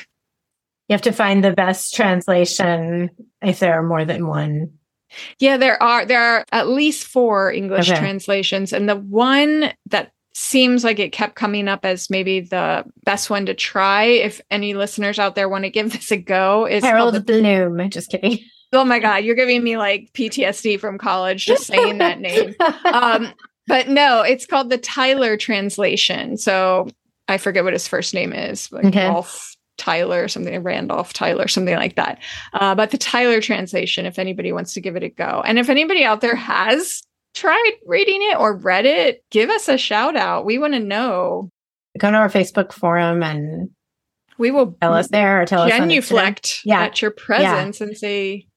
you 0.88 0.93
have 0.93 1.01
to 1.03 1.12
find 1.12 1.43
the 1.43 1.51
best 1.51 1.93
translation 1.93 3.10
if 3.43 3.60
there 3.60 3.74
are 3.77 3.84
more 3.84 4.05
than 4.05 4.27
one. 4.27 4.72
Yeah, 5.39 5.58
there 5.58 5.81
are 5.84 6.05
there 6.05 6.22
are 6.22 6.46
at 6.53 6.69
least 6.69 7.05
four 7.05 7.51
English 7.51 7.89
Okay. 7.91 8.00
translations, 8.00 8.72
and 8.72 8.88
the 8.88 8.96
one 8.96 9.74
that 9.89 10.12
seems 10.39 10.86
like 10.86 11.00
it 11.00 11.12
kept 11.12 11.36
coming 11.36 11.67
up 11.67 11.84
as 11.84 12.10
maybe 12.10 12.39
the 12.39 12.86
best 13.03 13.29
one 13.29 13.46
to 13.46 13.53
try. 13.53 14.03
If 14.03 14.39
any 14.50 14.74
listeners 14.74 15.19
out 15.19 15.36
there 15.36 15.50
want 15.50 15.65
to 15.65 15.69
give 15.69 15.91
this 15.91 16.12
a 16.12 16.17
go, 16.17 16.65
is 16.65 16.81
called 16.81 16.93
Harold 16.93 17.13
the 17.15 17.19
Bloom. 17.19 17.89
Just 17.89 18.10
kidding. 18.10 18.39
Oh 18.72 18.86
my 18.86 19.00
God, 19.00 19.17
you're 19.17 19.36
giving 19.36 19.63
me 19.63 19.77
like 19.77 20.12
PTSD 20.13 20.79
from 20.79 20.98
college 20.98 21.46
just 21.46 21.65
saying 21.67 21.98
that 21.98 22.19
name. 22.19 22.55
Um, 22.86 23.34
but 23.67 23.88
no, 23.88 24.22
it's 24.22 24.46
called 24.46 24.69
the 24.69 24.77
Tyler 24.77 25.38
translation. 25.38 26.38
So 26.38 26.88
I 27.27 27.38
forget 27.38 27.63
what 27.63 27.74
his 27.74 27.88
first 27.88 28.13
name 28.13 28.34
is, 28.34 28.72
like 28.72 28.86
Okay. 28.86 29.08
Rolf 29.08 29.55
Tyler 29.77 30.24
or 30.24 30.27
something, 30.27 30.62
Randolph 30.63 31.13
Tyler, 31.13 31.48
something 31.48 31.75
like 31.75 31.96
that. 31.96 32.19
Uh, 32.53 32.75
but 32.75 32.91
the 32.91 32.98
Tyler 32.98 33.41
translation, 33.41 34.05
if 34.05 34.17
anybody 34.17 34.51
wants 34.51 34.74
to 34.74 34.81
give 34.81 34.96
it 34.96 35.03
a 35.03 35.10
go. 35.10 35.43
And 35.46 35.60
if 35.60 35.69
anybody 35.69 36.03
out 36.03 36.22
there 36.22 36.36
has 36.36 37.01
tried 37.33 37.71
reading 37.86 38.19
it 38.21 38.38
or 38.39 38.55
read 38.55 38.86
it, 38.86 39.24
give 39.31 39.50
us 39.50 39.67
a 39.67 39.77
shout 39.77 40.15
out. 40.15 40.45
We 40.45 40.57
want 40.57 40.74
to 40.74 40.79
know. 40.79 41.50
Go 41.98 42.12
to 42.12 42.17
our 42.17 42.29
Facebook 42.29 42.71
forum 42.74 43.24
and 43.24 43.69
We 44.38 44.51
will 44.51 44.77
tell 44.81 44.93
us 44.93 45.07
there 45.09 45.41
or 45.41 45.45
tell 45.45 45.63
us 45.63 45.71
genuflect 45.71 46.62
Yeah. 46.63 46.81
at 46.83 47.01
your 47.01 47.12
presence 47.12 47.81
and 47.81 47.98
say, 47.98 48.48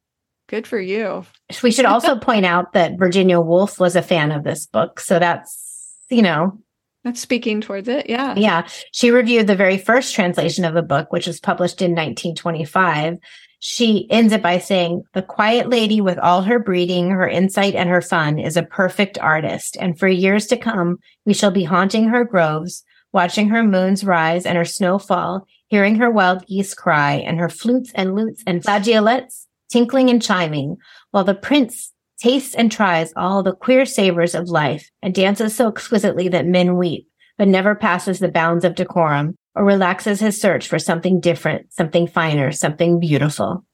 good 0.49 0.67
for 0.67 0.79
you. 0.79 1.25
We 1.63 1.73
should 1.73 1.85
also 1.87 2.17
point 2.19 2.47
out 2.47 2.73
that 2.75 2.99
Virginia 2.99 3.41
Woolf 3.41 3.81
was 3.81 3.97
a 3.97 4.03
fan 4.03 4.31
of 4.33 4.45
this 4.45 4.67
book. 4.67 5.01
So 5.01 5.19
that's, 5.19 5.97
you 6.11 6.23
know, 6.23 6.59
That's 7.05 7.21
speaking 7.21 7.61
towards 7.61 7.89
it. 7.89 8.09
Yeah. 8.09 8.35
yeah. 8.37 8.69
She 8.93 9.11
reviewed 9.11 9.47
the 9.49 9.57
very 9.57 9.79
first 9.79 10.15
translation 10.15 10.65
of 10.65 10.75
the 10.75 10.83
book, 10.83 11.11
which 11.11 11.27
was 11.27 11.41
published 11.41 11.81
in 11.83 11.93
1925. 11.93 13.17
She 13.65 14.11
ends 14.11 14.33
it 14.33 14.43
by 14.43 14.59
saying, 14.59 15.05
The 15.13 15.23
quiet 15.23 15.69
lady 15.69 16.01
with 16.01 16.19
all 16.19 16.43
her 16.43 16.59
breeding, 16.59 17.11
her 17.11 17.29
insight, 17.29 17.77
and 17.77 17.89
her 17.89 18.03
fun 18.03 18.41
is 18.41 18.57
a 18.57 18.65
perfect 18.65 19.21
artist. 19.21 19.77
And 19.79 19.97
for 19.97 20.09
years 20.09 20.49
to 20.49 20.57
come, 20.57 20.99
we 21.27 21.33
shall 21.33 21.53
be 21.53 21.63
haunting 21.63 22.09
her 22.09 22.25
groves, 22.25 22.83
watching 23.13 23.51
her 23.51 23.63
moons 23.63 24.03
rise 24.03 24.47
and 24.47 24.59
her 24.59 24.65
snow 24.65 24.99
fall, 24.99 25.47
hearing 25.69 25.95
her 25.95 26.11
wild 26.11 26.45
geese 26.45 26.75
cry, 26.75 27.13
and 27.13 27.39
her 27.39 27.49
flutes 27.49 27.93
and 27.95 28.17
lutes 28.17 28.43
and 28.49 28.65
flageolets 28.65 29.47
tinkling 29.71 30.11
and 30.11 30.21
chiming, 30.21 30.77
while 31.13 31.23
the 31.23 31.33
prince 31.33 31.93
tastes 32.19 32.57
and 32.57 32.73
tries 32.73 33.13
all 33.15 33.45
the 33.45 33.55
queer 33.55 33.87
savors 33.87 34.35
of 34.35 34.49
life 34.49 34.91
and 35.03 35.15
dances 35.15 35.55
so 35.55 35.69
exquisitely 35.69 36.27
that 36.27 36.47
men 36.47 36.77
weep, 36.77 37.07
but 37.39 37.47
never 37.47 37.77
passes 37.77 38.19
the 38.19 38.29
bounds 38.29 38.65
of 38.65 38.75
decorum 38.75 39.37
or 39.55 39.65
relaxes 39.65 40.21
his 40.21 40.41
search 40.41 40.67
for 40.69 40.79
something 40.79 41.21
different, 41.21 41.73
something 41.73 42.07
finer, 42.07 42.53
something 42.53 42.99
beautiful. 43.01 43.65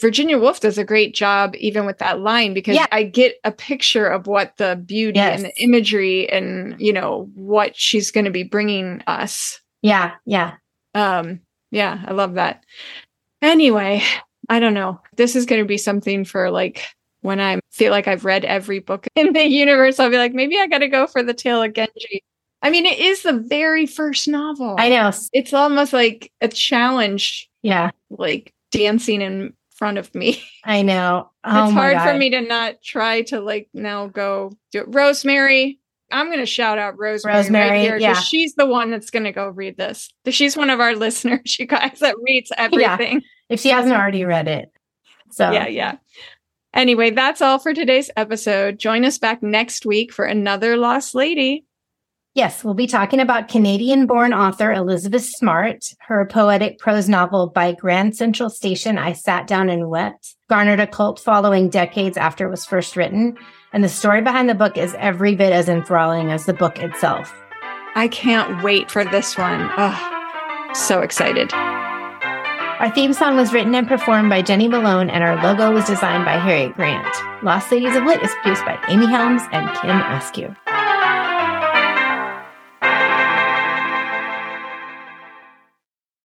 Virginia 0.00 0.38
Woolf 0.38 0.60
does 0.60 0.76
a 0.76 0.84
great 0.84 1.14
job 1.14 1.54
even 1.56 1.86
with 1.86 1.98
that 1.98 2.20
line 2.20 2.52
because 2.52 2.76
Yeah. 2.76 2.86
I 2.92 3.04
get 3.04 3.36
a 3.44 3.50
picture 3.52 4.06
of 4.06 4.26
what 4.26 4.54
the 4.58 4.76
beauty 4.76 5.18
Yes. 5.18 5.36
and 5.42 5.46
the 5.46 5.62
imagery 5.62 6.28
and 6.30 6.78
you 6.78 6.92
know 6.92 7.30
what 7.34 7.74
she's 7.74 8.10
going 8.10 8.26
to 8.26 8.30
be 8.30 8.42
bringing 8.42 9.02
us. 9.06 9.60
Yeah, 9.82 10.12
yeah. 10.26 10.54
Um 10.94 11.40
yeah, 11.70 12.02
I 12.06 12.12
love 12.12 12.34
that. 12.34 12.64
Anyway, 13.40 14.02
I 14.48 14.58
don't 14.60 14.74
know. 14.74 15.00
This 15.16 15.36
is 15.36 15.46
going 15.46 15.62
to 15.62 15.68
be 15.68 15.78
something 15.78 16.24
for 16.24 16.50
like 16.50 16.82
when 17.20 17.40
I 17.40 17.60
feel 17.70 17.90
like 17.90 18.08
I've 18.08 18.24
read 18.24 18.44
every 18.44 18.78
book 18.80 19.06
in 19.16 19.32
the 19.32 19.46
universe, 19.46 19.98
I'll 19.98 20.10
be 20.10 20.18
like 20.18 20.34
maybe 20.34 20.58
I 20.58 20.66
got 20.66 20.78
to 20.78 20.88
go 20.88 21.06
for 21.06 21.22
the 21.22 21.34
Tale 21.34 21.62
of 21.62 21.72
Genji. 21.72 22.22
I 22.62 22.70
mean, 22.70 22.86
it 22.86 22.98
is 22.98 23.22
the 23.22 23.34
very 23.34 23.86
first 23.86 24.26
novel. 24.26 24.76
I 24.78 24.88
know. 24.88 25.12
It's 25.32 25.52
almost 25.52 25.92
like 25.92 26.32
a 26.40 26.48
challenge 26.48 27.48
Yeah, 27.62 27.90
like 28.10 28.52
dancing 28.70 29.22
in 29.22 29.54
front 29.70 29.98
of 29.98 30.14
me. 30.14 30.42
I 30.64 30.82
know. 30.82 31.30
Oh 31.50 31.64
it's 31.64 31.72
hard 31.72 31.98
for 32.02 32.12
me 32.12 32.28
to 32.28 32.42
not 32.42 32.82
try 32.82 33.22
to 33.22 33.40
like 33.40 33.70
now 33.72 34.08
go 34.08 34.52
do 34.70 34.80
it. 34.80 34.86
Rosemary. 34.88 35.80
I'm 36.10 36.26
going 36.26 36.40
to 36.40 36.46
shout 36.46 36.78
out 36.78 36.98
Rosemary, 36.98 37.38
Rosemary, 37.38 37.70
right 37.70 37.80
here 37.80 37.96
yeah. 37.96 38.12
because 38.12 38.26
she's 38.26 38.54
the 38.54 38.66
one 38.66 38.90
that's 38.90 39.08
going 39.08 39.24
to 39.24 39.32
go 39.32 39.48
read 39.48 39.78
this. 39.78 40.12
She's 40.28 40.58
one 40.58 40.68
of 40.68 40.80
our 40.80 40.94
listeners, 40.96 41.58
you 41.58 41.64
guys, 41.64 42.00
that 42.00 42.16
reads 42.22 42.52
everything. 42.58 43.22
If 43.48 43.60
she 43.60 43.70
hasn't 43.70 43.94
already 43.94 44.26
read 44.26 44.46
it. 44.46 44.70
So, 45.30 45.50
Yeah, 45.50 45.68
yeah. 45.68 45.96
Anyway, 46.74 47.10
that's 47.10 47.40
all 47.40 47.58
for 47.58 47.72
today's 47.72 48.10
episode. 48.16 48.78
Join 48.78 49.06
us 49.06 49.16
back 49.16 49.42
next 49.42 49.86
week 49.86 50.12
for 50.12 50.26
another 50.26 50.76
Lost 50.76 51.14
Lady. 51.14 51.64
Yes, 52.38 52.62
we'll 52.62 52.74
be 52.74 52.86
talking 52.86 53.18
about 53.18 53.48
Canadian 53.48 54.06
born 54.06 54.32
author 54.32 54.72
Elizabeth 54.72 55.24
Smart. 55.24 55.92
Her 55.98 56.24
poetic 56.24 56.78
prose 56.78 57.08
novel, 57.08 57.48
By 57.48 57.72
Grand 57.72 58.16
Central 58.16 58.48
Station, 58.48 58.96
I 58.96 59.12
Sat 59.12 59.48
Down 59.48 59.68
and 59.68 59.90
Wept, 59.90 60.36
garnered 60.48 60.78
a 60.78 60.86
cult 60.86 61.18
following 61.18 61.68
decades 61.68 62.16
after 62.16 62.46
it 62.46 62.50
was 62.50 62.64
first 62.64 62.96
written. 62.96 63.36
And 63.72 63.82
the 63.82 63.88
story 63.88 64.22
behind 64.22 64.48
the 64.48 64.54
book 64.54 64.76
is 64.76 64.94
every 65.00 65.34
bit 65.34 65.52
as 65.52 65.68
enthralling 65.68 66.30
as 66.30 66.46
the 66.46 66.54
book 66.54 66.78
itself. 66.78 67.34
I 67.96 68.06
can't 68.06 68.62
wait 68.62 68.88
for 68.88 69.04
this 69.04 69.36
one. 69.36 69.68
Oh, 69.76 70.70
so 70.74 71.00
excited. 71.00 71.52
Our 71.52 72.92
theme 72.94 73.14
song 73.14 73.34
was 73.34 73.52
written 73.52 73.74
and 73.74 73.88
performed 73.88 74.30
by 74.30 74.42
Jenny 74.42 74.68
Malone, 74.68 75.10
and 75.10 75.24
our 75.24 75.42
logo 75.42 75.72
was 75.72 75.86
designed 75.86 76.24
by 76.24 76.38
Harriet 76.38 76.76
Grant. 76.76 77.16
Lost 77.42 77.72
Ladies 77.72 77.96
of 77.96 78.04
Lit 78.04 78.22
is 78.22 78.30
produced 78.42 78.64
by 78.64 78.78
Amy 78.86 79.06
Helms 79.06 79.42
and 79.50 79.68
Kim 79.80 79.96
Askew. 79.96 80.54